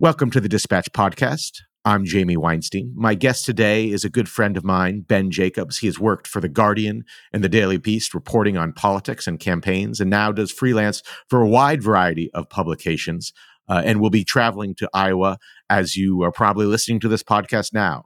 [0.00, 1.62] Welcome to the Dispatch Podcast.
[1.84, 2.92] I'm Jamie Weinstein.
[2.94, 5.78] My guest today is a good friend of mine, Ben Jacobs.
[5.78, 9.98] He has worked for The Guardian and The Daily Beast, reporting on politics and campaigns,
[9.98, 13.32] and now does freelance for a wide variety of publications
[13.68, 17.74] uh, and will be traveling to Iowa as you are probably listening to this podcast
[17.74, 18.04] now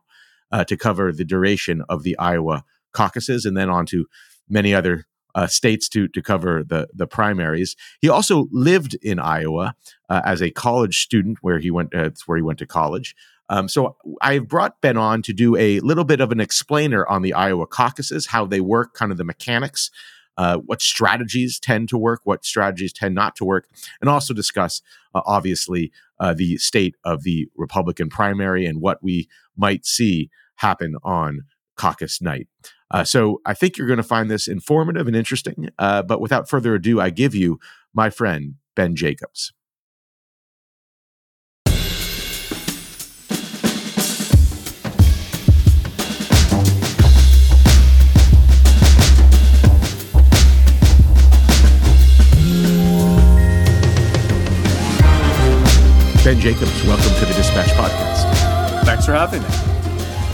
[0.51, 2.65] uh, to cover the duration of the Iowa
[2.95, 4.07] caucuses and then on to
[4.49, 5.05] many other
[5.35, 7.77] uh, states to to cover the the primaries.
[8.01, 9.75] He also lived in Iowa
[10.09, 11.95] uh, as a college student, where he went.
[11.95, 13.15] Uh, where he went to college.
[13.49, 17.21] Um, so I've brought Ben on to do a little bit of an explainer on
[17.23, 19.91] the Iowa caucuses, how they work, kind of the mechanics,
[20.39, 23.69] uh, what strategies tend to work, what strategies tend not to work,
[24.01, 24.81] and also discuss,
[25.15, 30.97] uh, obviously, uh, the state of the Republican primary and what we might see happen
[31.03, 31.43] on
[31.77, 32.49] caucus night.
[32.93, 35.71] Uh, so I think you're going to find this informative and interesting.
[35.79, 37.59] Uh, but without further ado, I give you
[37.95, 39.53] my friend, Ben Jacobs.
[56.25, 58.85] Ben Jacobs, welcome to the Dispatch Podcast.
[58.85, 59.72] Thanks for having me.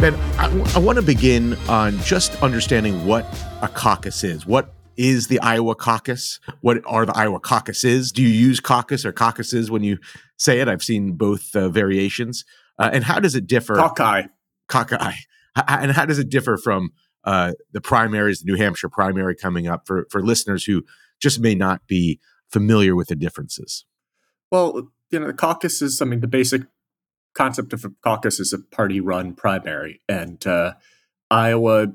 [0.00, 3.26] Ben, I, I want to begin on just understanding what
[3.62, 4.46] a caucus is.
[4.46, 6.38] What is the Iowa caucus?
[6.60, 8.12] What are the Iowa caucuses?
[8.12, 9.98] Do you use caucus or caucuses when you
[10.36, 10.68] say it?
[10.68, 12.44] I've seen both uh, variations.
[12.78, 13.74] Uh, and how does it differ?
[13.74, 14.26] Cockeye.
[14.68, 15.16] Cockeye.
[15.66, 16.92] And how does it differ from
[17.24, 20.84] uh, the primaries, the New Hampshire primary coming up for, for listeners who
[21.18, 22.20] just may not be
[22.52, 23.84] familiar with the differences?
[24.52, 26.62] Well, you know, the caucus is, I mean, the basic
[27.34, 30.00] concept of a caucus is a party run primary.
[30.08, 30.74] And uh,
[31.30, 31.88] Iowa,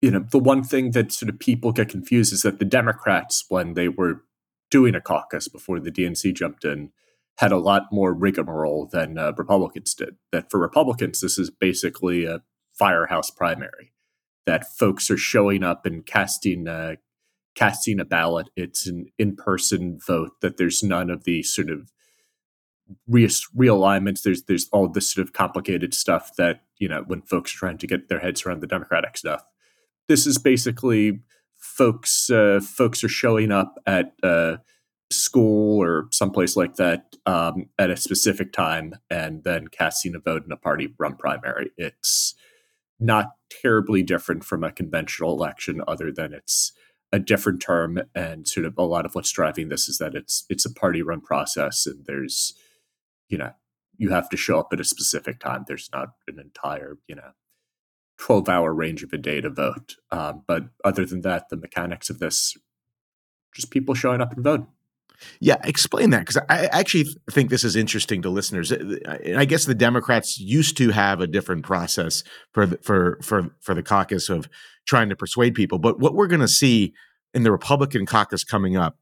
[0.00, 3.44] you know, the one thing that sort of people get confused is that the Democrats,
[3.48, 4.22] when they were
[4.70, 6.90] doing a caucus before the DNC jumped in,
[7.38, 10.16] had a lot more rigmarole than uh, Republicans did.
[10.32, 12.42] That for Republicans, this is basically a
[12.76, 13.92] firehouse primary.
[14.46, 16.96] That folks are showing up and casting uh,
[17.54, 18.50] casting a ballot.
[18.56, 20.32] It's an in person vote.
[20.40, 21.92] That there's none of the sort of
[23.06, 24.22] re- realignments.
[24.22, 27.78] There's there's all this sort of complicated stuff that you know when folks are trying
[27.78, 29.44] to get their heads around the democratic stuff.
[30.08, 31.20] This is basically
[31.56, 34.58] folks uh, folks are showing up at uh,
[35.10, 40.44] school or someplace like that um, at a specific time and then casting a vote
[40.44, 41.70] in a party run primary.
[41.76, 42.34] It's
[43.00, 43.32] not
[43.62, 46.72] terribly different from a conventional election, other than it's
[47.12, 50.44] a different term and sort of a lot of what's driving this is that it's
[50.50, 52.54] it's a party run process and there's
[53.28, 53.52] you know,
[53.96, 55.64] you have to show up at a specific time.
[55.66, 57.32] There's not an entire, you know,
[58.18, 59.96] 12 hour range of a day to vote.
[60.10, 62.56] Um, but other than that, the mechanics of this,
[63.54, 64.68] just people showing up and voting.
[65.40, 68.72] Yeah, explain that because I actually think this is interesting to listeners.
[68.72, 72.22] I guess the Democrats used to have a different process
[72.52, 74.48] for the, for for for the caucus of
[74.86, 76.94] trying to persuade people, but what we're going to see
[77.34, 78.96] in the Republican caucus coming up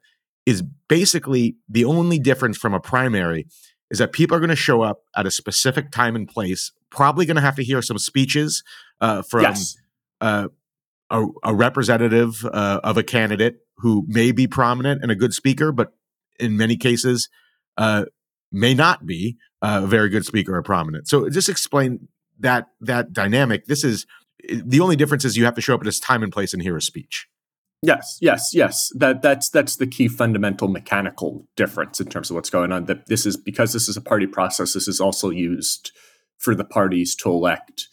[0.46, 3.46] is basically the only difference from a primary
[3.90, 7.26] is that people are going to show up at a specific time and place, probably
[7.26, 8.62] going to have to hear some speeches
[9.00, 9.76] uh, from yes.
[10.20, 10.48] uh,
[11.10, 15.70] a, a, representative uh, of a candidate who may be prominent and a good speaker,
[15.70, 15.92] but
[16.40, 17.28] in many cases
[17.76, 18.06] uh,
[18.50, 21.08] may not be a very good speaker or prominent.
[21.08, 22.08] So just explain
[22.40, 23.66] that that dynamic.
[23.66, 24.06] This is
[24.48, 26.62] the only difference is you have to show up at this time and place and
[26.62, 27.28] hear a speech.
[27.86, 28.90] Yes, yes, yes.
[28.96, 32.86] That that's that's the key fundamental mechanical difference in terms of what's going on.
[32.86, 34.72] That this is because this is a party process.
[34.72, 35.92] This is also used
[36.36, 37.86] for the parties to elect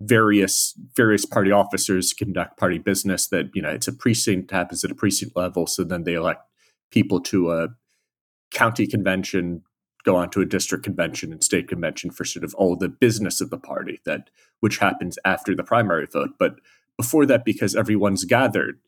[0.00, 3.28] various various party officers conduct party business.
[3.28, 5.68] That you know it's a precinct happens at a precinct level.
[5.68, 6.42] So then they elect
[6.90, 7.68] people to a
[8.50, 9.62] county convention,
[10.04, 13.40] go on to a district convention and state convention for sort of all the business
[13.40, 16.30] of the party that which happens after the primary vote.
[16.36, 16.56] But
[16.96, 18.80] before that, because everyone's gathered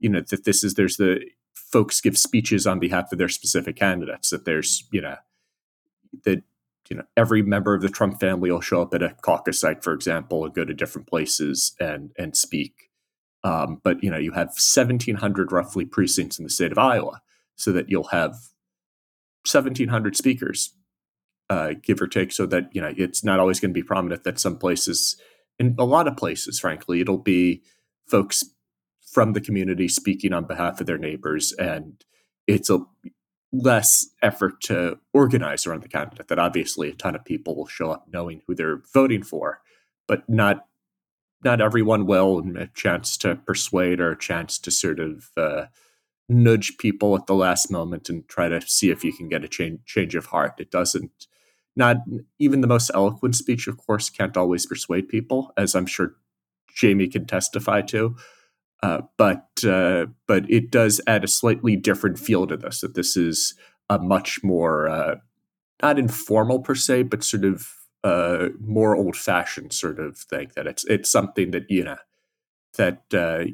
[0.00, 1.20] you know that this is there's the
[1.54, 5.16] folks give speeches on behalf of their specific candidates that there's you know
[6.24, 6.42] that
[6.88, 9.82] you know every member of the Trump family will show up at a caucus site
[9.82, 12.90] for example and go to different places and and speak.
[13.42, 17.20] Um, but you know you have 1700 roughly precincts in the state of Iowa
[17.56, 18.32] so that you'll have
[19.50, 20.74] 1700 speakers
[21.50, 24.24] uh, give or take so that you know it's not always going to be prominent
[24.24, 25.16] that some places
[25.58, 27.62] in a lot of places frankly it'll be
[28.06, 28.44] folks
[29.14, 32.04] from the community speaking on behalf of their neighbors and
[32.46, 32.84] it's a
[33.52, 37.90] less effort to organize around the candidate that obviously a ton of people will show
[37.90, 39.60] up knowing who they're voting for
[40.06, 40.66] but not
[41.44, 45.66] not everyone will and a chance to persuade or a chance to sort of uh,
[46.28, 49.48] nudge people at the last moment and try to see if you can get a
[49.48, 51.28] change change of heart it doesn't
[51.76, 51.98] not
[52.38, 56.14] even the most eloquent speech, of course, can't always persuade people, as I'm sure
[56.74, 58.16] Jamie can testify to.
[58.84, 62.82] Uh, but uh, but it does add a slightly different feel to this.
[62.82, 63.54] That this is
[63.88, 65.14] a much more uh,
[65.82, 67.66] not informal per se, but sort of
[68.04, 70.50] uh, more old fashioned sort of thing.
[70.54, 71.96] That it's it's something that you know
[72.76, 73.44] that uh,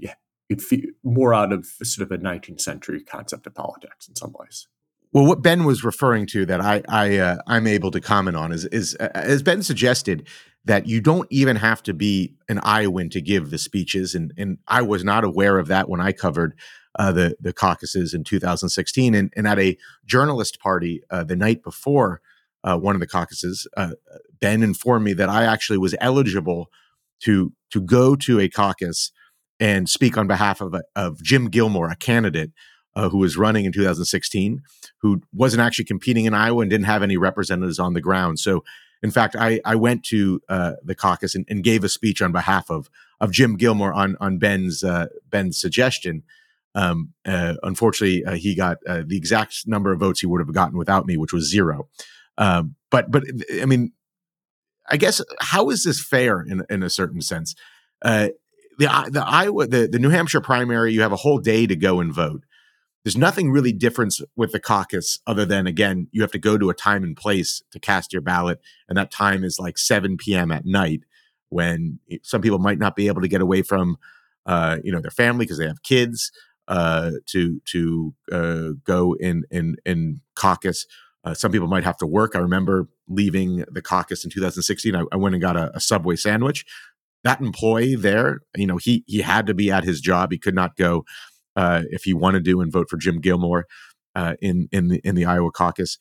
[0.49, 4.35] it feel more out of sort of a 19th century concept of politics in some
[4.37, 4.67] ways.
[5.12, 8.65] Well, what Ben was referring to that I I I'm able to comment on is
[8.65, 10.26] is as Ben suggested
[10.65, 14.59] that you don't even have to be an Iowan to give the speeches, and and
[14.69, 16.55] I was not aware of that when I covered
[16.99, 19.77] uh, the the caucuses in 2016, and and at a
[20.07, 22.21] journalist party uh, the night before
[22.65, 23.93] uh, one of the caucuses, uh,
[24.41, 26.71] Ben informed me that I actually was eligible
[27.21, 29.12] to to go to a caucus
[29.59, 32.51] and speak on behalf of a, of Jim Gilmore, a candidate
[32.97, 34.62] uh, who was running in 2016,
[35.03, 38.39] who wasn't actually competing in Iowa and didn't have any representatives on the ground.
[38.39, 38.65] So,
[39.02, 42.32] in fact, I, I went to uh, the caucus and, and, gave a speech on
[42.32, 46.23] behalf of of Jim Gilmore on on Ben's uh, Ben's suggestion.
[46.75, 50.52] Um, uh, unfortunately, uh, he got uh, the exact number of votes he would have
[50.52, 51.88] gotten without me, which was zero.
[52.37, 53.25] Um, but but
[53.61, 53.93] I mean,
[54.88, 57.55] I guess how is this fair in in a certain sense?
[58.02, 58.32] the
[58.79, 62.12] the Iowa the, the New Hampshire primary, you have a whole day to go and
[62.12, 62.44] vote
[63.05, 66.70] there's nothing really different with the caucus other than again you have to go to
[66.70, 70.50] a time and place to cast your ballot and that time is like 7 p.m
[70.52, 71.02] at night
[71.50, 73.97] when some people might not be able to get away from
[74.47, 76.32] uh, you know their family because they have kids
[76.69, 80.87] uh, to to uh, go in in in caucus.
[81.25, 82.35] Uh, some people might have to work.
[82.35, 86.17] I remember leaving the caucus in 2016 i, I went and got a, a subway
[86.17, 86.64] sandwich.
[87.23, 90.32] That employee there you know he he had to be at his job.
[90.32, 91.05] He could not go
[91.61, 93.67] uh, if you want to do and vote for Jim Gilmore
[94.15, 95.99] uh, in in the in the Iowa caucus.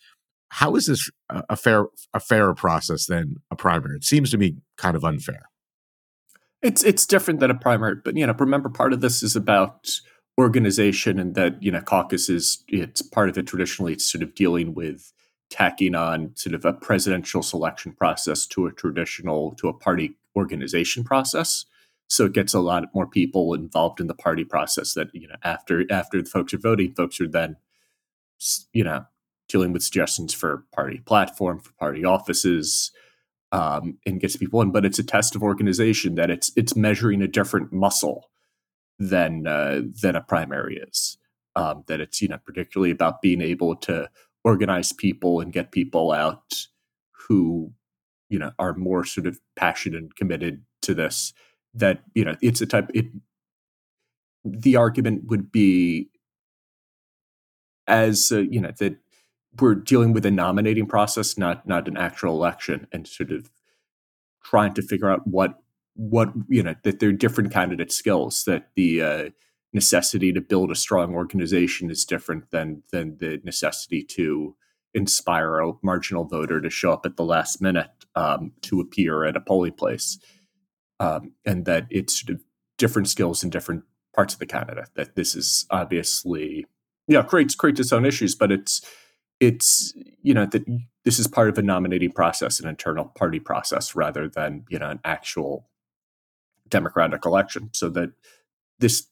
[0.52, 3.98] How is this a fair a fairer process than a primary?
[3.98, 5.50] It seems to me kind of unfair.
[6.62, 9.90] It's it's different than a primary, but you know, remember part of this is about
[10.40, 14.34] organization and that you know caucus is it's part of it traditionally it's sort of
[14.36, 15.12] dealing with
[15.50, 21.04] tacking on sort of a presidential selection process to a traditional to a party organization
[21.04, 21.66] process
[22.10, 25.36] so it gets a lot more people involved in the party process that you know
[25.44, 27.56] after after the folks are voting folks are then
[28.74, 29.06] you know
[29.48, 32.92] dealing with suggestions for party platform for party offices
[33.52, 34.72] um, and gets people in.
[34.72, 38.30] But it's a test of organization that it's it's measuring a different muscle
[39.00, 41.18] than uh, than a primary is.
[41.56, 44.10] Um, that it's you know particularly about being able to
[44.44, 46.68] organize people and get people out
[47.28, 47.74] who
[48.30, 51.34] you know are more sort of passionate and committed to this
[51.74, 53.06] that you know it's a type it
[54.44, 56.10] the argument would be
[57.88, 58.98] as uh, you know that
[59.60, 63.50] we're dealing with a nominating process not not an actual election and sort of
[64.44, 65.60] trying to figure out what
[65.96, 69.30] what you know that there are different candidate skills that the uh,
[69.74, 74.56] necessity to build a strong organization is different than than the necessity to
[74.94, 79.36] inspire a marginal voter to show up at the last minute um, to appear at
[79.36, 80.18] a polling place
[81.00, 82.42] um, and that it's sort of
[82.78, 84.86] different skills in different parts of the Canada.
[84.96, 86.66] That this is obviously,
[87.08, 88.82] yeah, creates creates its own issues, but it's
[89.40, 90.66] it's you know that
[91.06, 94.90] this is part of a nominating process, an internal party process, rather than you know
[94.90, 95.68] an actual
[96.68, 97.70] democratic election.
[97.74, 98.12] So that
[98.80, 99.08] this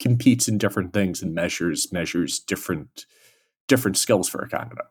[0.00, 3.06] competes in different things and measures measures different
[3.68, 4.86] different skills for a candidate.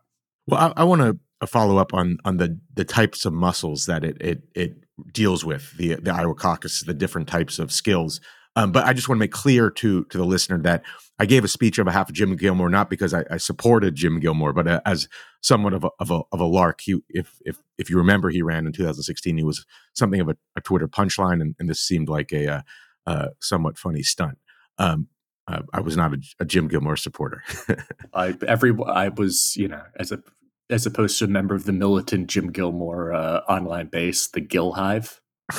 [0.47, 4.03] Well, I, I want to follow up on on the the types of muscles that
[4.03, 4.75] it it it
[5.11, 8.19] deals with the the Iowa caucus, the different types of skills.
[8.57, 10.83] Um, but I just want to make clear to to the listener that
[11.19, 14.19] I gave a speech on behalf of Jim Gilmore, not because I, I supported Jim
[14.19, 15.09] Gilmore, but uh, as
[15.41, 16.81] somewhat of a, of a of a lark.
[16.81, 19.37] He, if if if you remember, he ran in 2016.
[19.37, 22.63] He was something of a, a Twitter punchline, and, and, this seemed like a
[23.05, 24.37] uh, somewhat funny stunt.
[24.77, 25.07] Um,
[25.47, 27.43] uh, I was not a, a Jim Gilmore supporter.
[28.13, 30.21] I every I was you know as a
[30.69, 34.73] as opposed to a member of the militant Jim Gilmore uh, online base, the Gill
[34.73, 35.21] Hive.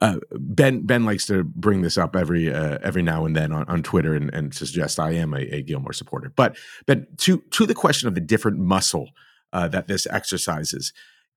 [0.00, 3.64] uh, ben Ben likes to bring this up every uh, every now and then on,
[3.64, 6.32] on Twitter and, and suggest I am a, a, Gilmore supporter.
[6.34, 9.10] But Ben, to to the question of the different muscle
[9.52, 10.92] uh, that this exercises,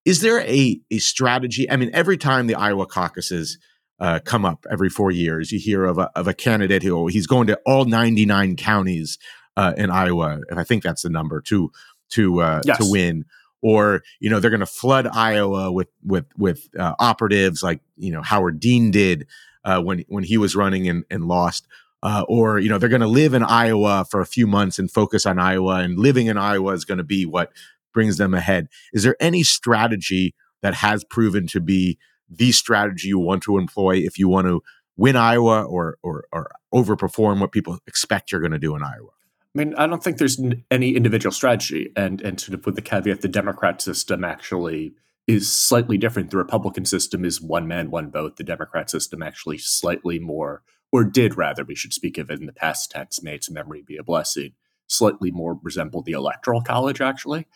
[0.06, 1.70] is there a a strategy?
[1.70, 3.58] I mean, every time the Iowa caucuses
[4.00, 7.28] uh, come up every four years, you hear of a of a candidate who he's
[7.28, 9.18] going to all ninety nine counties
[9.58, 11.72] uh, in Iowa, and I think that's the number to
[12.14, 12.78] to uh, yes.
[12.78, 13.26] to win
[13.64, 18.12] or you know they're going to flood Iowa with with with uh, operatives like you
[18.12, 19.26] know Howard Dean did
[19.64, 21.68] uh, when when he was running and, and lost,
[22.04, 24.92] uh, or you know they're going to live in Iowa for a few months and
[24.92, 27.52] focus on Iowa, and living in Iowa is going to be what
[27.94, 28.68] brings them ahead.
[28.92, 31.98] Is there any strategy that has proven to be
[32.30, 34.62] the strategy you want to employ if you want to
[34.98, 39.12] win Iowa or or, or overperform what people expect you're going to do in Iowa?
[39.56, 40.42] I mean, I don't think there's
[40.72, 44.94] any individual strategy, and and sort of with the caveat, the Democrat system actually
[45.28, 46.32] is slightly different.
[46.32, 48.38] The Republican system is one man, one vote.
[48.38, 52.48] The Democrat system actually slightly more, or did rather, we should speak of it in
[52.48, 54.54] the past tense, may its memory be a blessing,
[54.88, 57.48] slightly more resemble the Electoral College, actually.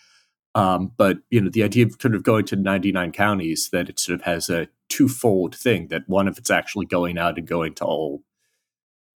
[0.54, 4.00] Um, but you know, the idea of sort of going to 99 counties, that it
[4.00, 5.88] sort of has a twofold thing.
[5.88, 8.24] That one, if it's actually going out and going to all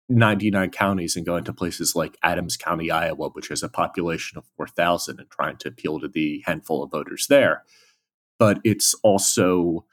[0.09, 4.45] 99 counties and going to places like Adams County, Iowa, which has a population of
[4.57, 7.65] 4,000, and trying to appeal to the handful of voters there.
[8.39, 9.85] But it's also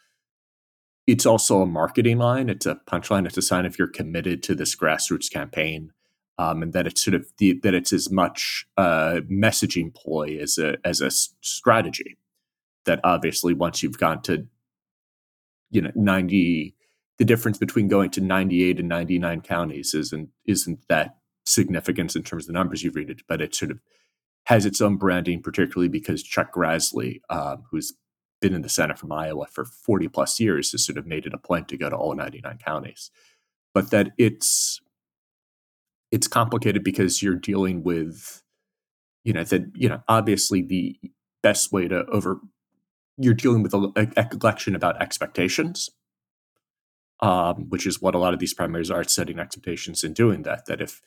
[1.08, 2.50] it's also a marketing line.
[2.50, 3.28] It's a punchline.
[3.28, 5.92] It's a sign if you're committed to this grassroots campaign,
[6.40, 10.58] um, and that it's sort of the, that it's as much a messaging ploy as
[10.58, 12.18] a as a strategy.
[12.86, 14.48] That obviously, once you've gone to
[15.72, 16.76] you know 90
[17.18, 22.44] the difference between going to 98 and 99 counties isn't isn't that significant in terms
[22.44, 23.80] of the numbers you've read it, but it sort of
[24.46, 27.94] has its own branding, particularly because Chuck Grassley, um, who's
[28.42, 31.34] been in the Senate from Iowa for 40 plus years, has sort of made it
[31.34, 33.12] a point to go to all 99 counties.
[33.74, 34.82] But that it's
[36.12, 38.44] it's complicated because you're dealing with,
[39.24, 41.00] you know, that you know, obviously the
[41.42, 42.40] best way to over
[43.18, 45.90] you're dealing with a, a election about expectations
[47.22, 50.66] um, which is what a lot of these primaries are setting expectations and doing that.
[50.66, 51.02] That if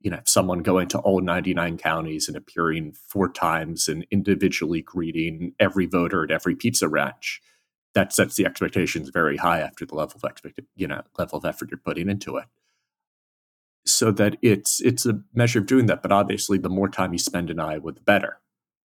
[0.00, 4.82] you know if someone going to all 99 counties and appearing four times and individually
[4.82, 7.40] greeting every voter at every pizza ranch,
[7.94, 11.44] that sets the expectations very high after the level of expect you know level of
[11.44, 12.46] effort you're putting into it.
[13.86, 17.18] So that it's it's a measure of doing that, but obviously the more time you
[17.18, 18.40] spend in Iowa, the better.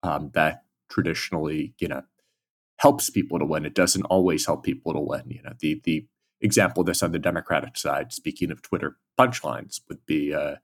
[0.02, 2.02] Um, that traditionally, you know,
[2.78, 3.66] helps people to win.
[3.66, 5.24] It doesn't always help people to win.
[5.28, 6.06] You know, the the
[6.40, 10.56] example this on the Democratic side, speaking of Twitter punchlines, would be uh,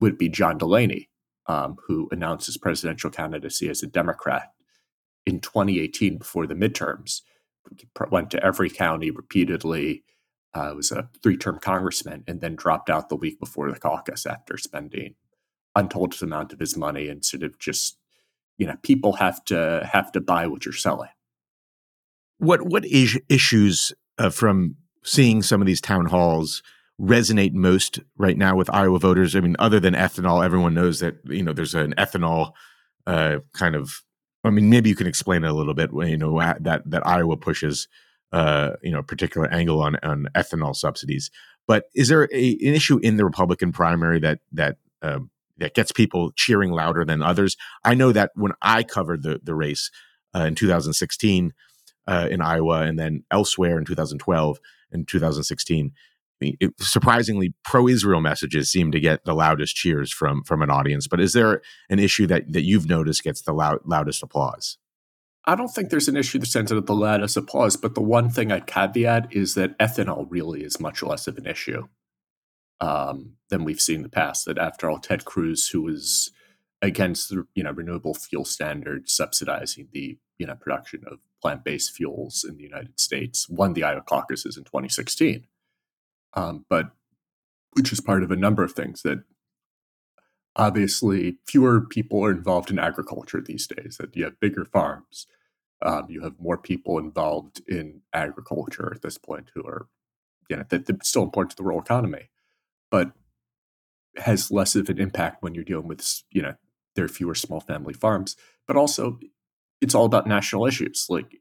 [0.00, 1.08] would be John Delaney,
[1.46, 4.52] um, who announced his presidential candidacy as a Democrat
[5.26, 7.22] in 2018 before the midterms.
[8.10, 10.04] Went to every county repeatedly.
[10.52, 14.58] Uh, was a three-term congressman, and then dropped out the week before the caucus after
[14.58, 15.14] spending
[15.76, 17.96] untold amount of his money and sort of just
[18.58, 21.10] you know people have to have to buy what you're selling.
[22.38, 26.62] What what is, issues uh, from seeing some of these town halls
[27.00, 29.34] resonate most right now with Iowa voters?
[29.34, 32.52] I mean, other than ethanol, everyone knows that you know there's an ethanol
[33.06, 34.02] uh, kind of.
[34.42, 35.90] I mean, maybe you can explain it a little bit.
[35.92, 37.88] You know that that Iowa pushes
[38.32, 41.30] uh, you know a particular angle on on ethanol subsidies.
[41.66, 45.20] But is there a, an issue in the Republican primary that that uh,
[45.58, 47.56] that gets people cheering louder than others?
[47.84, 49.90] I know that when I covered the the race
[50.34, 51.52] uh, in 2016
[52.06, 54.58] uh, in Iowa and then elsewhere in 2012
[54.92, 55.92] in 2016.
[56.42, 61.06] It, surprisingly, pro-Israel messages seem to get the loudest cheers from from an audience.
[61.06, 64.78] But is there an issue that that you've noticed gets the loud, loudest applause?
[65.44, 67.76] I don't think there's an issue that sends it the loudest applause.
[67.76, 71.46] But the one thing I'd caveat is that ethanol really is much less of an
[71.46, 71.88] issue
[72.80, 74.46] um, than we've seen in the past.
[74.46, 76.30] That after all, Ted Cruz, who was
[76.82, 81.94] against the you know renewable fuel standards, subsidizing the you know production of plant based
[81.94, 85.46] fuels in the United States, won the Iowa caucuses in 2016.
[86.34, 86.90] Um, but
[87.72, 89.22] which is part of a number of things that
[90.56, 95.26] obviously fewer people are involved in agriculture these days, that you have bigger farms.
[95.82, 99.88] Um, you have more people involved in agriculture at this point who are,
[100.48, 102.28] you know, that, that's still important to the rural economy,
[102.90, 103.12] but
[104.16, 106.54] has less of an impact when you're dealing with, you know,
[106.96, 108.36] there are fewer small family farms.
[108.66, 109.18] But also,
[109.80, 111.06] it's all about national issues.
[111.08, 111.40] Like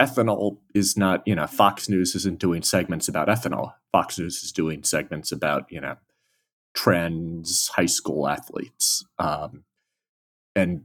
[0.00, 3.74] ethanol is not, you know, Fox News isn't doing segments about ethanol.
[3.92, 5.96] Fox News is doing segments about, you know,
[6.74, 9.04] trends, high school athletes.
[9.18, 9.64] Um,
[10.54, 10.84] and,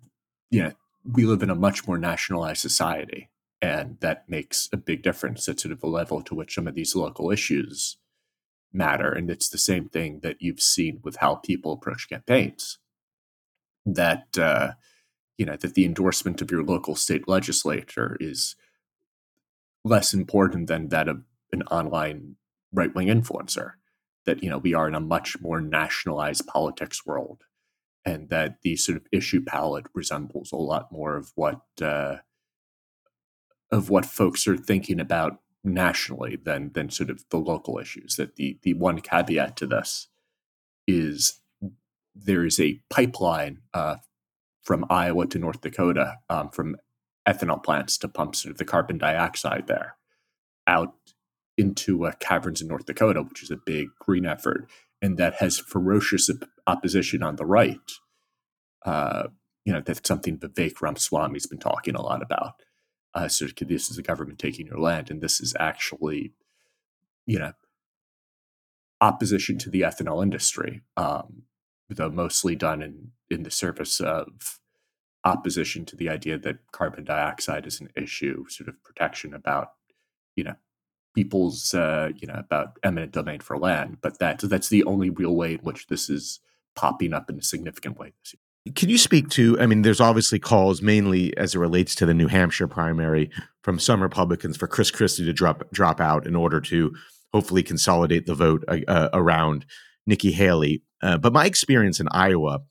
[0.50, 0.72] you know,
[1.06, 3.30] we live in a much more nationalized society.
[3.62, 6.76] And that makes a big difference at sort of the level to which some of
[6.76, 7.98] these local issues
[8.74, 9.12] matter.
[9.12, 12.80] And it's the same thing that you've seen with how people approach campaigns.
[13.86, 14.72] That, uh,
[15.38, 18.56] you know that the endorsement of your local state legislature is
[19.84, 22.36] less important than that of an online
[22.72, 23.74] right wing influencer.
[24.26, 27.44] That you know we are in a much more nationalized politics world,
[28.06, 32.18] and that the sort of issue palette resembles a lot more of what uh,
[33.72, 38.16] of what folks are thinking about nationally than than sort of the local issues.
[38.16, 40.08] That the the one caveat to this
[40.88, 41.42] is
[42.16, 43.96] there is a pipeline uh,
[44.64, 46.78] from Iowa to North Dakota, um, from
[47.28, 49.96] ethanol plants to pump sort of the carbon dioxide there
[50.68, 50.94] out
[51.58, 54.68] into uh, caverns in North Dakota, which is a big green effort,
[55.02, 56.30] and that has ferocious
[56.66, 57.92] opposition on the right.
[58.86, 59.28] Uh,
[59.66, 62.62] you know, that's something Vivek Ramaswamy's been talking a lot about.
[63.14, 66.34] Uh, so this is the government taking your land, and this is actually,
[67.26, 67.54] you know,
[69.00, 71.44] opposition to the ethanol industry, um,
[71.90, 74.60] though mostly done in in the service of
[75.24, 79.72] opposition to the idea that carbon dioxide is an issue, sort of protection about,
[80.36, 80.56] you know,
[81.16, 83.98] people's, uh, you know, about eminent domain for land.
[84.02, 86.40] But that that's the only real way in which this is
[86.76, 88.14] popping up in a significant way.
[88.76, 89.60] Can you speak to?
[89.60, 93.30] I mean, there's obviously calls, mainly as it relates to the New Hampshire primary,
[93.62, 96.94] from some Republicans for Chris Christie to drop drop out in order to
[97.34, 99.66] hopefully consolidate the vote uh, uh around
[100.06, 100.82] Nikki Haley.
[101.04, 102.62] Uh, but my experience in Iowa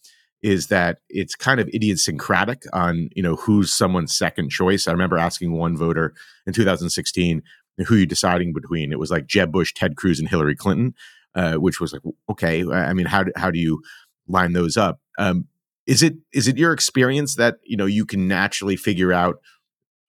[0.42, 4.88] is that it's kind of idiosyncratic on you know who's someone's second choice.
[4.88, 6.14] I remember asking one voter
[6.46, 7.42] in 2016
[7.86, 8.92] who you deciding between.
[8.92, 10.94] It was like Jeb Bush, Ted Cruz, and Hillary Clinton,
[11.34, 12.64] uh, which was like okay.
[12.68, 13.82] I mean, how do, how do you
[14.26, 15.00] line those up?
[15.18, 15.46] Um,
[15.86, 19.36] is it is it your experience that you know you can naturally figure out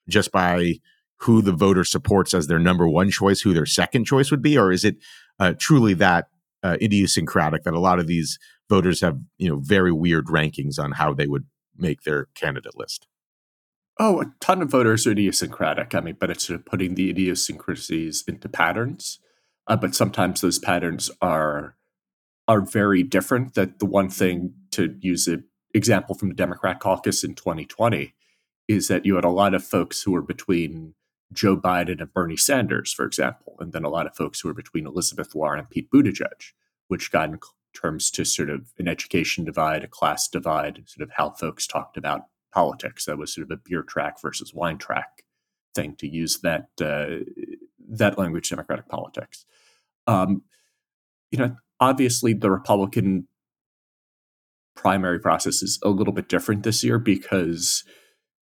[0.07, 0.75] just by
[1.17, 4.57] who the voter supports as their number one choice, who their second choice would be,
[4.57, 4.97] or is it
[5.39, 6.27] uh, truly that
[6.63, 8.39] uh, idiosyncratic that a lot of these
[8.69, 11.45] voters have you know very weird rankings on how they would
[11.77, 13.07] make their candidate list?
[13.99, 15.93] Oh, a ton of voters are idiosyncratic.
[15.93, 19.19] I mean, but it's sort of putting the idiosyncrasies into patterns.
[19.67, 21.75] Uh, but sometimes those patterns are
[22.47, 23.53] are very different.
[23.53, 25.43] That the one thing to use an
[25.73, 28.13] example from the Democrat caucus in 2020
[28.67, 30.95] is that you had a lot of folks who were between
[31.33, 34.53] Joe Biden and Bernie Sanders, for example, and then a lot of folks who were
[34.53, 36.51] between Elizabeth Warren and Pete Buttigieg,
[36.87, 37.39] which got in
[37.73, 41.97] terms to sort of an education divide, a class divide, sort of how folks talked
[41.97, 43.05] about politics.
[43.05, 45.23] That was sort of a beer track versus wine track
[45.73, 47.23] thing to use that uh,
[47.89, 49.45] that language, democratic politics.
[50.07, 50.43] Um,
[51.31, 53.27] you know, obviously the Republican
[54.75, 57.83] primary process is a little bit different this year because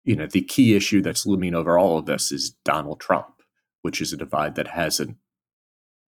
[0.06, 3.42] you know, the key issue that's looming over all of this is Donald Trump,
[3.82, 5.16] which is a divide that hasn't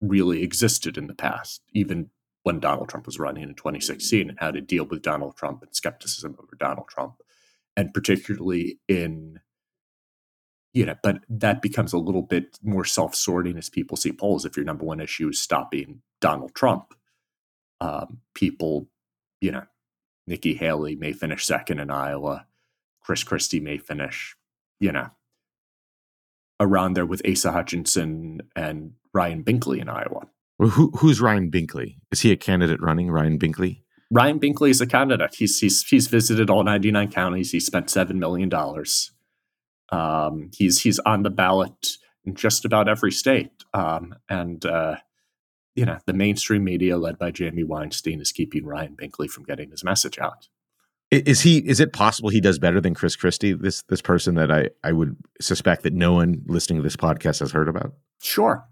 [0.00, 2.10] really existed in the past, even
[2.42, 5.74] when Donald Trump was running in 2016, and how to deal with Donald Trump and
[5.74, 7.14] skepticism over Donald Trump,
[7.76, 9.40] and particularly in
[10.74, 14.44] you know, but that becomes a little bit more self-sorting as people see polls.
[14.44, 16.94] If your number one issue is stopping Donald Trump,
[17.80, 18.88] um, people,
[19.40, 19.66] you know,
[20.26, 22.46] Nikki Haley may finish second in Iowa.
[23.04, 24.34] Chris Christie may finish,
[24.80, 25.10] you know,
[26.58, 30.28] around there with Asa Hutchinson and Ryan Binkley in Iowa.
[30.58, 31.96] Well, who, who's Ryan Binkley?
[32.10, 33.10] Is he a candidate running?
[33.10, 33.82] Ryan Binkley.
[34.10, 35.34] Ryan Binkley is a candidate.
[35.34, 37.50] He's he's he's visited all 99 counties.
[37.50, 39.10] He spent seven million dollars.
[39.90, 43.50] Um, he's he's on the ballot in just about every state.
[43.72, 44.96] Um, and uh,
[45.74, 49.70] you know, the mainstream media, led by Jamie Weinstein, is keeping Ryan Binkley from getting
[49.70, 50.48] his message out.
[51.10, 51.58] Is he?
[51.58, 53.52] Is it possible he does better than Chris Christie?
[53.52, 57.40] This this person that I I would suspect that no one listening to this podcast
[57.40, 57.94] has heard about.
[58.20, 58.66] Sure,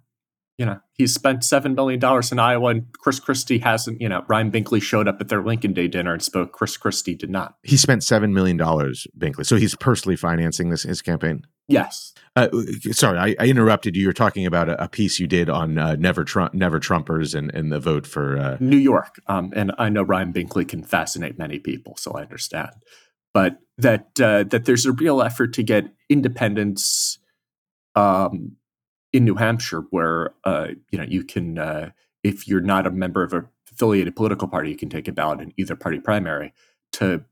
[0.58, 4.00] you know he's spent seven million dollars in Iowa, and Chris Christie hasn't.
[4.00, 6.52] You know Ryan Binkley showed up at their Lincoln Day dinner and spoke.
[6.52, 7.56] Chris Christie did not.
[7.62, 9.46] He spent seven million dollars, Binkley.
[9.46, 11.46] So he's personally financing this his campaign.
[11.68, 12.12] Yes.
[12.34, 12.48] Uh,
[12.92, 14.02] sorry, I, I, interrupted you.
[14.02, 17.54] You're talking about a, a piece you did on uh, never Trump, never Trumpers, and,
[17.54, 18.56] and the vote for uh...
[18.58, 19.20] New York.
[19.26, 22.70] Um, and I know Ryan Binkley can fascinate many people, so I understand.
[23.34, 27.18] But that uh, that there's a real effort to get independents
[27.94, 28.56] um,
[29.12, 31.90] in New Hampshire, where uh, you know you can, uh,
[32.22, 35.40] if you're not a member of a affiliated political party, you can take a ballot
[35.40, 36.52] in either party primary
[36.92, 37.24] to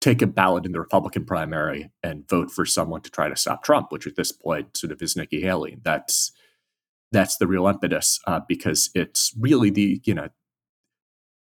[0.00, 3.62] take a ballot in the Republican primary and vote for someone to try to stop
[3.62, 5.78] Trump, which at this point sort of is Nikki Haley.
[5.82, 6.32] That's
[7.12, 10.28] that's the real impetus uh, because it's really the you know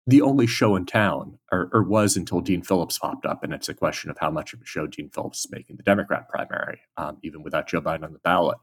[0.06, 3.68] the only show in town, or, or, was until Dean Phillips popped up, and it's
[3.68, 6.80] a question of how much of a show Dean Phillips is making the Democrat primary,
[6.96, 8.58] um, even without Joe Biden on the ballot,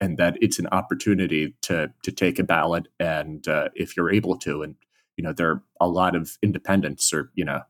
[0.00, 4.36] and that it's an opportunity to to take a ballot, and uh, if you're able
[4.38, 4.76] to, and
[5.16, 7.62] you know there are a lot of independents or you know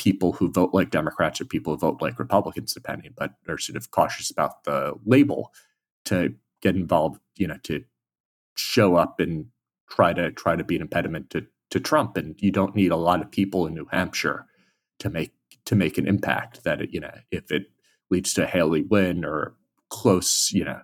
[0.00, 3.76] people who vote like Democrats or people who vote like Republicans, depending, but are sort
[3.76, 5.52] of cautious about the label
[6.06, 7.84] to get involved, you know, to
[8.56, 9.46] show up and
[9.90, 12.16] try to try to be an impediment to to Trump.
[12.16, 14.46] And you don't need a lot of people in New Hampshire
[15.00, 15.32] to make
[15.66, 16.64] to make an impact.
[16.64, 17.70] That it, you know, if it
[18.10, 19.54] leads to a Haley win or
[19.90, 20.80] close, you know,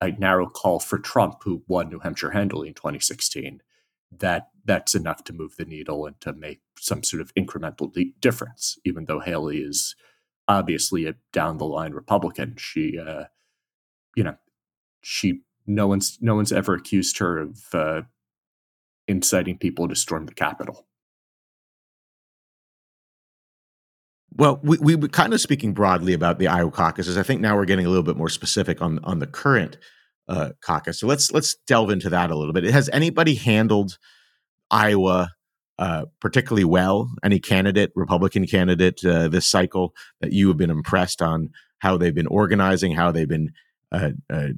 [0.00, 3.62] a narrow call for Trump, who won New Hampshire handily in 2016,
[4.16, 8.14] that that's enough to move the needle and to make some sort of incremental de-
[8.20, 9.94] difference, even though Haley is
[10.46, 12.56] obviously a down the line Republican.
[12.58, 13.24] She, uh,
[14.14, 14.36] you know,
[15.02, 18.02] she no one's no one's ever accused her of uh,
[19.06, 20.86] inciting people to storm the Capitol.
[24.38, 27.18] Well, we, we were kind of speaking broadly about the Iowa caucuses.
[27.18, 29.76] I think now we're getting a little bit more specific on on the current
[30.28, 31.00] uh, caucus.
[31.00, 32.64] So let's let's delve into that a little bit.
[32.64, 33.98] Has anybody handled
[34.70, 35.30] Iowa
[35.78, 37.10] uh, particularly well?
[37.24, 42.14] Any candidate, Republican candidate, uh, this cycle that you have been impressed on how they've
[42.14, 43.50] been organizing, how they've been
[43.90, 44.50] uh, uh,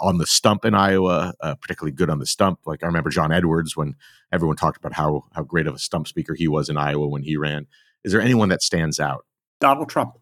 [0.00, 2.60] on the stump in Iowa, uh, particularly good on the stump.
[2.66, 3.94] Like I remember John Edwards when
[4.30, 7.22] everyone talked about how how great of a stump speaker he was in Iowa when
[7.22, 7.66] he ran.
[8.06, 9.26] Is there anyone that stands out?
[9.60, 10.14] Donald Trump.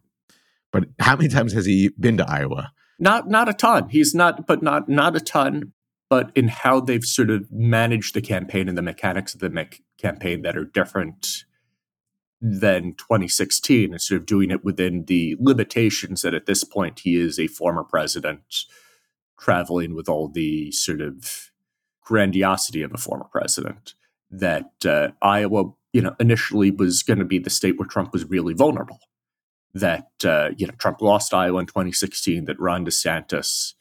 [0.72, 2.72] But how many times has he been to Iowa?
[2.98, 3.90] Not not a ton.
[3.90, 5.72] He's not, but not not a ton.
[6.08, 9.68] But in how they've sort of managed the campaign and the mechanics of the me-
[9.98, 11.44] campaign that are different
[12.40, 17.16] than 2016, and sort of doing it within the limitations that at this point he
[17.16, 18.64] is a former president,
[19.38, 21.50] traveling with all the sort of
[22.02, 23.94] grandiosity of a former president.
[24.30, 28.24] That uh, Iowa, you know, initially was going to be the state where Trump was
[28.26, 28.98] really vulnerable
[29.74, 33.74] that uh, you know Trump lost Iowa in 2016, that Ron DeSantis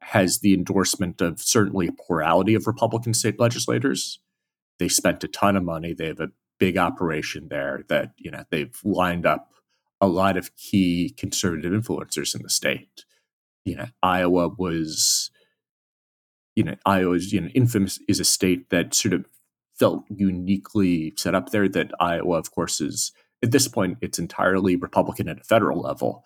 [0.00, 4.20] has the endorsement of certainly a plurality of Republican state legislators.
[4.78, 5.94] They spent a ton of money.
[5.94, 9.52] They have a big operation there that you know they've lined up
[10.00, 13.04] a lot of key conservative influencers in the state.
[13.64, 15.30] You know, Iowa was,
[16.56, 19.26] you know, Iowa is you know infamous is a state that sort of
[19.82, 21.68] felt uniquely set up there.
[21.68, 23.10] That Iowa, of course, is
[23.42, 26.24] at this point, it's entirely Republican at a federal level,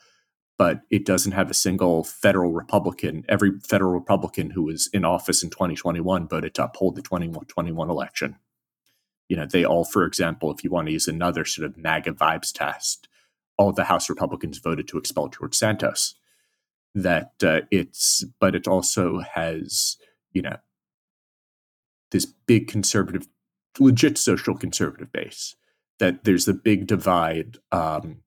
[0.59, 3.25] but it doesn't have a single federal Republican.
[3.31, 8.37] Every federal Republican who was in office in 2021 voted to uphold the 2021 election.
[9.31, 12.12] You know, they all, for example, if you want to use another sort of MAGA
[12.12, 13.09] vibes test,
[13.57, 16.14] all the House Republicans voted to expel George Santos.
[16.95, 19.97] That uh, it's, but it also has,
[20.33, 20.57] you know,
[22.11, 23.27] this big conservative,
[23.81, 25.57] legit social conservative base
[25.99, 27.59] that there's a big divide.
[27.73, 28.23] Um,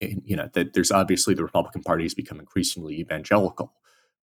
[0.00, 3.74] in, you know that there's obviously the Republican Party has become increasingly evangelical,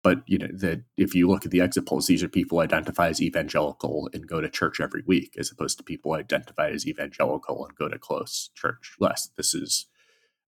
[0.04, 2.64] but you know that if you look at the exit polls, these are people who
[2.64, 6.70] identify as evangelical and go to church every week, as opposed to people who identify
[6.70, 9.30] as evangelical and go to close church less.
[9.38, 9.86] This is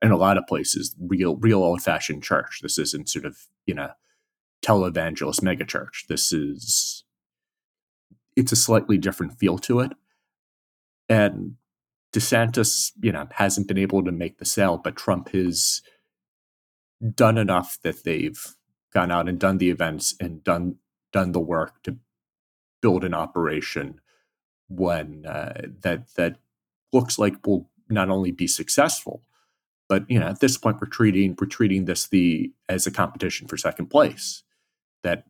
[0.02, 2.60] in a lot of places real, real old fashioned church.
[2.62, 3.92] This isn't sort of you know
[4.64, 6.08] televangelist megachurch.
[6.08, 7.04] This is
[8.36, 9.92] it's a slightly different feel to it,
[11.10, 11.56] and
[12.14, 15.82] DeSantis, you know, hasn't been able to make the sale, but Trump has
[17.16, 18.56] done enough that they've
[18.94, 20.76] gone out and done the events and done
[21.12, 21.98] done the work to
[22.82, 24.00] build an operation
[24.68, 26.38] when uh, that that
[26.94, 29.22] looks like will not only be successful,
[29.88, 33.48] but you know at this point we're treating we're treating this the as a competition
[33.48, 34.44] for second place.
[35.04, 35.26] That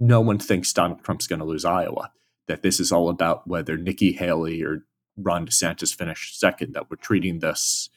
[0.00, 2.10] no one thinks Donald Trump's going to lose Iowa.
[2.48, 4.84] That this is all about whether Nikki Haley or
[5.16, 7.88] Ron DeSantis finished second, that we're treating this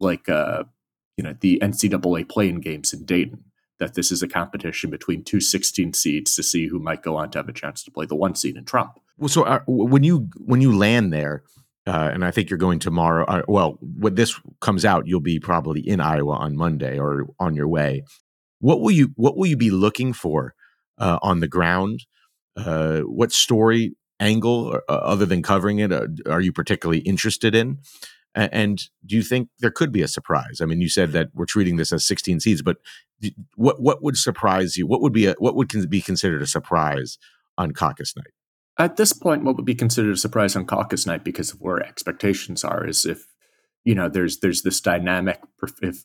[0.00, 0.64] like uh,
[1.16, 3.44] you know the NCAA playing games in Dayton.
[3.78, 7.30] That this is a competition between two 16 seeds to see who might go on
[7.30, 9.00] to have a chance to play the one seed in Trump.
[9.18, 11.42] Well, so uh, when you when you land there,
[11.86, 13.24] uh, and I think you're going tomorrow.
[13.24, 17.56] Uh, well, when this comes out, you'll be probably in Iowa on Monday or on
[17.56, 18.04] your way.
[18.60, 20.54] What will you What will you be looking for
[20.98, 22.04] uh, on the ground?
[22.56, 27.78] Uh, what story angle uh, other than covering it uh, are you particularly interested in?
[28.34, 30.62] And do you think there could be a surprise?
[30.62, 32.78] I mean, you said that we're treating this as 16 seeds, but
[33.56, 34.86] what what would surprise you?
[34.86, 37.18] What would be a, what would be considered a surprise
[37.58, 38.32] on caucus night?
[38.78, 41.82] At this point, what would be considered a surprise on caucus night because of where
[41.82, 43.26] expectations are is if
[43.84, 45.40] you know there's there's this dynamic
[45.82, 46.04] if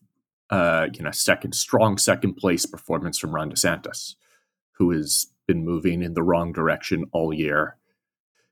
[0.49, 4.15] uh, you know second strong second place performance from Ron DeSantis,
[4.77, 7.77] who has been moving in the wrong direction all year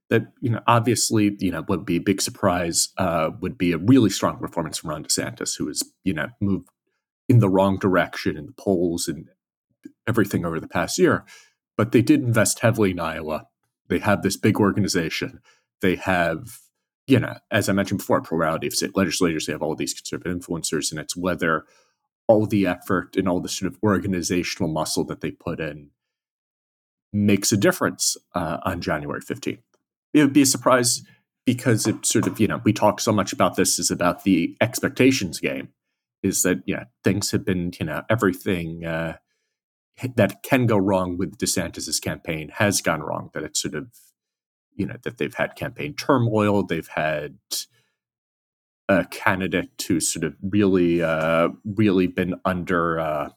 [0.10, 3.78] that you know obviously you know would be a big surprise uh, would be a
[3.78, 6.70] really strong performance from Ron DeSantis, who has you know moved
[7.28, 9.28] in the wrong direction in the polls and
[10.08, 11.26] everything over the past year.
[11.78, 13.48] But they did invest heavily in Iowa.
[13.88, 15.42] They have this big organization.
[15.82, 16.60] They have
[17.08, 19.46] you know as I mentioned before, plurality of state legislators.
[19.46, 21.66] They have all these conservative influencers, and it's whether
[22.28, 25.92] all the effort and all the sort of organizational muscle that they put in
[27.16, 29.60] makes a difference uh, on January 15th
[30.14, 31.02] it would be a surprise
[31.46, 34.56] because it sort of you know we talk so much about this is about the
[34.62, 35.70] expectations game
[36.24, 39.18] is that know things have been you know everything uh,
[40.16, 43.88] that can go wrong with DeSantis's campaign has gone wrong that it's sort of
[44.76, 47.38] you know that they've had campaign turmoil, they've had
[48.88, 53.30] a candidate who sort of really, uh, really been under uh,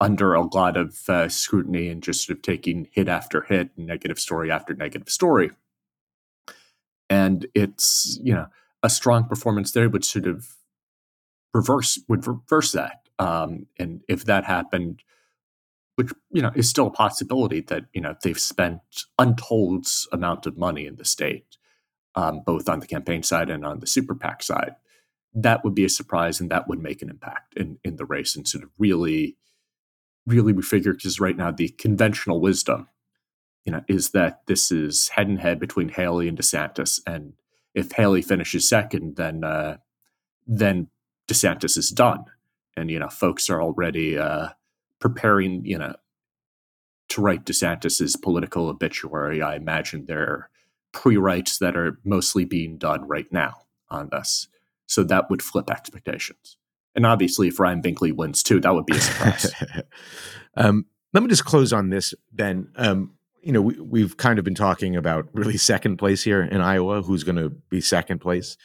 [0.00, 4.18] under a lot of uh, scrutiny and just sort of taking hit after hit, negative
[4.18, 5.50] story after negative story.
[7.08, 8.46] And it's you know
[8.82, 10.56] a strong performance there would sort of
[11.54, 13.00] reverse would reverse that.
[13.18, 15.02] Um, and if that happened,
[15.96, 18.80] which you know is still a possibility that you know they've spent
[19.18, 21.56] untold amount of money in the state,
[22.14, 24.76] um, both on the campaign side and on the super PAC side.
[25.34, 28.36] That would be a surprise, and that would make an impact in in the race,
[28.36, 29.36] and sort of really,
[30.26, 32.88] really we figure because right now the conventional wisdom,
[33.64, 37.34] you know, is that this is head and head between Haley and DeSantis, and
[37.74, 39.78] if Haley finishes second, then uh,
[40.46, 40.88] then
[41.28, 42.24] DeSantis is done,
[42.76, 44.18] and you know, folks are already.
[44.18, 44.48] Uh,
[44.98, 45.94] preparing, you know,
[47.08, 49.42] to write DeSantis's political obituary.
[49.42, 50.50] I imagine there are
[50.92, 54.48] pre-writes that are mostly being done right now on this.
[54.86, 56.56] So that would flip expectations.
[56.96, 59.52] And obviously, if Ryan Binkley wins too, that would be a surprise.
[60.56, 62.72] um, let me just close on this then.
[62.76, 66.60] Um, you know, we, we've kind of been talking about really second place here in
[66.60, 67.02] Iowa.
[67.02, 68.56] Who's going to be second place?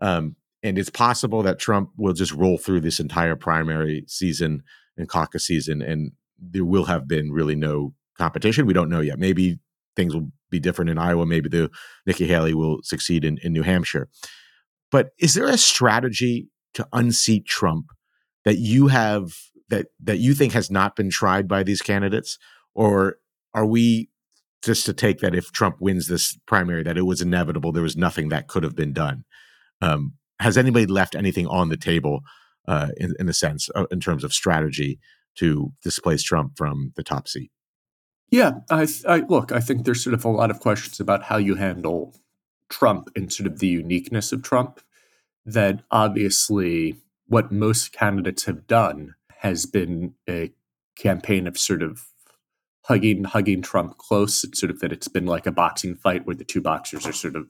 [0.00, 4.62] Um, and it's possible that Trump will just roll through this entire primary season
[4.96, 8.66] and caucus season, and there will have been really no competition.
[8.66, 9.18] We don't know yet.
[9.18, 9.58] Maybe
[9.96, 11.26] things will be different in Iowa.
[11.26, 11.70] Maybe the
[12.06, 14.08] Nikki Haley will succeed in, in New Hampshire.
[14.90, 17.86] But is there a strategy to unseat Trump
[18.44, 19.32] that you have
[19.68, 22.38] that that you think has not been tried by these candidates,
[22.74, 23.18] or
[23.54, 24.08] are we
[24.62, 27.96] just to take that if Trump wins this primary that it was inevitable, there was
[27.96, 29.24] nothing that could have been done?
[29.80, 32.20] Um, has anybody left anything on the table
[32.68, 34.98] uh, in, in a sense, uh, in terms of strategy
[35.36, 37.50] to displace Trump from the top seat?
[38.30, 39.50] Yeah, I, I look.
[39.50, 42.14] I think there's sort of a lot of questions about how you handle
[42.68, 44.80] Trump and sort of the uniqueness of Trump.
[45.46, 50.52] That obviously, what most candidates have done has been a
[50.96, 52.08] campaign of sort of
[52.84, 54.44] hugging hugging Trump close.
[54.44, 57.12] It's sort of that it's been like a boxing fight where the two boxers are
[57.12, 57.48] sort of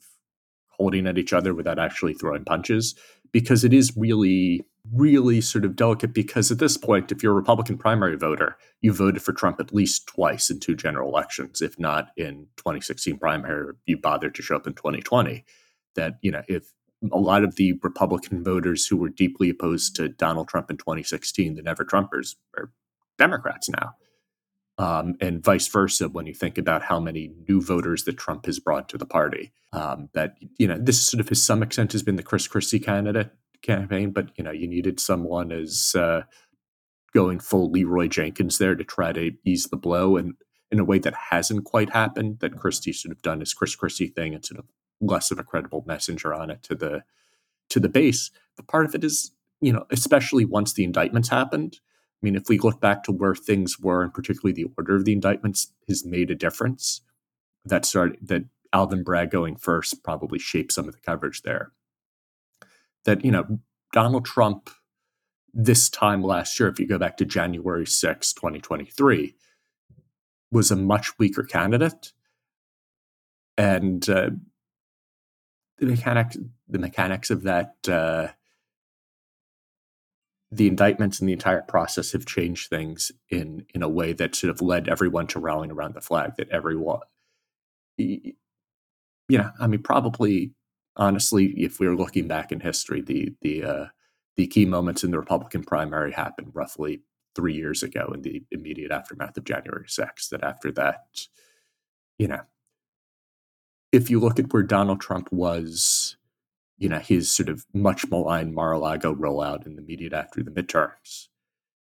[0.69, 2.95] holding at each other without actually throwing punches
[3.33, 7.37] because it is really really sort of delicate because at this point, if you're a
[7.37, 11.79] Republican primary voter, you voted for Trump at least twice in two general elections, if
[11.79, 15.45] not in 2016 primary, you bothered to show up in 2020.
[15.97, 16.73] That, you know, if
[17.13, 21.55] a lot of the Republican voters who were deeply opposed to Donald Trump in 2016,
[21.55, 22.73] the never Trumpers, are
[23.19, 23.95] Democrats now.
[24.79, 28.59] Um, and vice versa when you think about how many new voters that Trump has
[28.59, 29.53] brought to the party.
[29.73, 32.81] Um, that, you know, this sort of, to some extent, has been the Chris Christie
[32.81, 33.31] candidate
[33.63, 36.23] campaign, but you know, you needed someone as uh,
[37.15, 40.35] going full Leeroy Jenkins there to try to ease the blow, and
[40.71, 42.41] in a way that hasn't quite happened.
[42.41, 44.67] That Christie should have done his Chris Christie thing and sort of
[45.01, 47.03] less of a credible messenger on it to the
[47.71, 48.31] to the base.
[48.57, 51.79] But part of it is, you know, especially once the indictments happened.
[52.23, 55.05] I mean, if we look back to where things were, and particularly the order of
[55.05, 57.03] the indictments, has made a difference.
[57.65, 61.73] That started that Alvin Bragg going first probably shaped some of the coverage there
[63.05, 63.59] that, you know,
[63.93, 64.71] Donald Trump
[65.53, 69.35] this time last year, if you go back to January 6, 2023,
[70.53, 72.13] was a much weaker candidate.
[73.59, 74.31] And uh,
[75.81, 76.37] the mechanics,
[76.69, 78.29] the mechanics of that, uh,
[80.53, 84.51] the indictments and the entire process have changed things in in a way that sort
[84.51, 86.37] of led everyone to rallying around the flag.
[86.37, 87.01] That everyone,
[87.97, 88.35] you
[89.31, 90.53] know, I mean, probably
[90.97, 93.87] honestly, if we were looking back in history, the the uh,
[94.37, 97.03] the key moments in the Republican primary happened roughly
[97.35, 100.29] three years ago in the immediate aftermath of January 6th.
[100.31, 101.27] That after that,
[102.19, 102.41] you know,
[103.93, 106.17] if you look at where Donald Trump was,
[106.79, 111.29] you know, his sort of much maligned Mar-a-Lago rollout in the immediate after the midterms,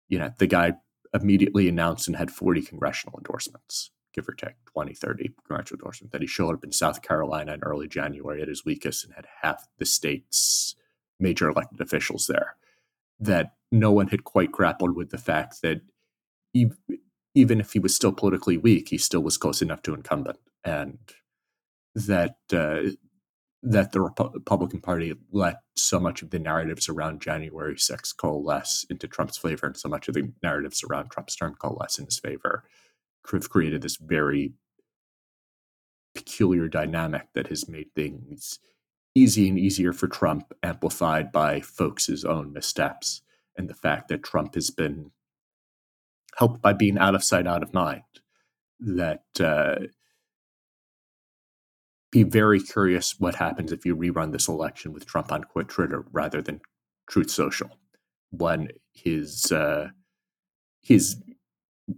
[0.07, 0.73] you know, the guy
[1.13, 6.11] immediately announced and had 40 congressional endorsements give or take 20, 30 congressional endorsements.
[6.13, 9.27] that he showed up in South Carolina in early January at his weakest and had
[9.41, 10.75] half the state's
[11.19, 12.55] major elected officials there.
[13.19, 15.81] That no one had quite grappled with the fact that
[16.53, 20.97] even if he was still politically weak, he still was close enough to incumbent, and
[21.95, 22.91] that uh,
[23.63, 29.07] that the Republican Party let so much of the narratives around January 6th coalesce into
[29.07, 32.63] Trump's favor, and so much of the narratives around Trump's term coalesce in his favor
[33.31, 34.53] have created this very
[36.13, 38.59] peculiar dynamic that has made things
[39.15, 43.21] easy and easier for Trump, amplified by folks' own missteps
[43.57, 45.11] and the fact that Trump has been
[46.37, 48.03] helped by being out of sight, out of mind.
[48.79, 49.87] That uh,
[52.11, 56.05] be very curious what happens if you rerun this election with Trump on Quit Twitter
[56.11, 56.61] rather than
[57.09, 57.77] Truth Social,
[58.31, 59.89] when his uh,
[60.81, 61.21] his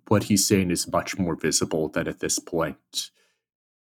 [0.08, 3.12] what he's saying is much more visible than at this point.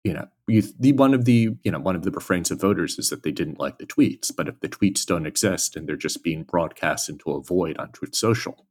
[0.03, 2.97] You know, you, the one of the you know one of the refrains of voters
[2.97, 5.97] is that they didn't like the tweets, but if the tweets don't exist and they're
[5.97, 8.67] just being broadcast into a void on Truth Social,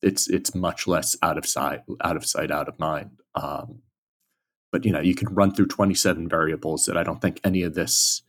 [0.00, 3.20] it's it's much less out of sight, out of sight, out of mind.
[3.34, 3.82] Um,
[4.70, 7.74] but you know, you can run through 27 variables that I don't think any of
[7.74, 8.22] this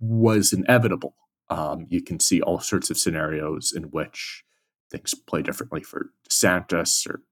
[0.00, 1.14] was inevitable.
[1.48, 4.44] Um, you can see all sorts of scenarios in which
[4.90, 7.22] things play differently for DeSantis or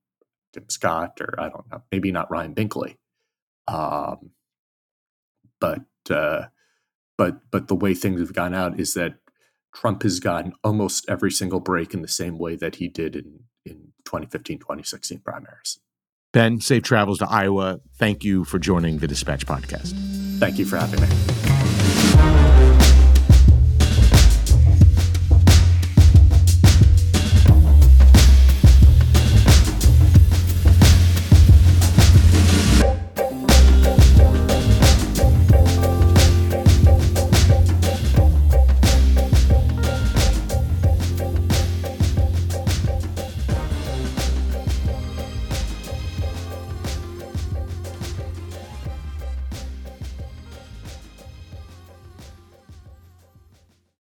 [0.52, 2.96] Tim Scott or I don't know, maybe not Ryan Binkley.
[3.68, 4.30] Um,
[5.60, 6.46] but uh,
[7.16, 9.14] but but the way things have gone out is that
[9.74, 13.44] Trump has gotten almost every single break in the same way that he did in
[13.64, 15.78] in 2015 2016 primaries.
[16.32, 17.80] Ben, safe travels to Iowa.
[17.96, 19.92] Thank you for joining the Dispatch podcast.
[20.38, 21.51] Thank you for having me.